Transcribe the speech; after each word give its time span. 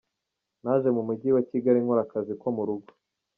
Naje 0.61 0.89
mu 0.95 1.01
mujyi 1.07 1.29
wa 1.35 1.43
Kigali 1.49 1.79
nkora 1.83 2.01
akazi 2.05 2.33
ko 2.41 2.47
mu 2.55 2.63
rugo. 2.67 2.89